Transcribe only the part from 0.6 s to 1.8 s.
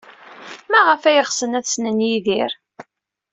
Maɣef ay ɣsen ad